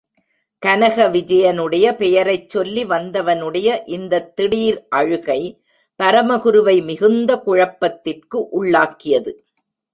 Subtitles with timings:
[0.63, 3.67] கனக விஜயனுடைய பெயரைச் சொல்லி வந்தவனுடைய
[3.87, 5.39] இந்த திடீர் அழுகை
[5.99, 9.33] பரமகுருவை மிகுந்த குழப்பத்திற்கு உள்ளாக்கியது.